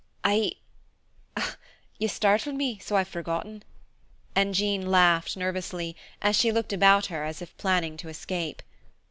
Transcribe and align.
"I 0.23 0.53
I 1.37 1.53
you 1.99 2.07
startled 2.07 2.55
me 2.55 2.79
so 2.79 2.95
I've 2.95 3.07
forgotten." 3.07 3.61
And 4.35 4.55
Jean 4.55 4.89
laughed, 4.89 5.37
nervously, 5.37 5.95
as 6.23 6.35
she 6.35 6.51
looked 6.51 6.73
about 6.73 7.05
her 7.05 7.23
as 7.23 7.39
if 7.39 7.55
planning 7.57 7.97
to 7.97 8.09
escape. 8.09 8.63